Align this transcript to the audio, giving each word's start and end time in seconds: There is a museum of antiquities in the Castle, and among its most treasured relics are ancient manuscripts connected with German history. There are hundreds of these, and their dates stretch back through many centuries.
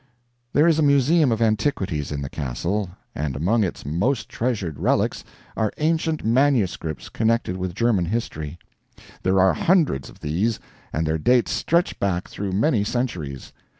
There 0.51 0.67
is 0.67 0.79
a 0.79 0.81
museum 0.81 1.31
of 1.31 1.43
antiquities 1.43 2.11
in 2.11 2.23
the 2.23 2.27
Castle, 2.31 2.89
and 3.13 3.35
among 3.35 3.63
its 3.63 3.85
most 3.85 4.27
treasured 4.29 4.79
relics 4.79 5.23
are 5.55 5.71
ancient 5.77 6.25
manuscripts 6.25 7.07
connected 7.07 7.55
with 7.55 7.75
German 7.75 8.05
history. 8.05 8.57
There 9.21 9.39
are 9.39 9.53
hundreds 9.53 10.09
of 10.09 10.21
these, 10.21 10.59
and 10.91 11.05
their 11.05 11.19
dates 11.19 11.51
stretch 11.51 11.99
back 11.99 12.27
through 12.27 12.53
many 12.53 12.83
centuries. 12.83 13.53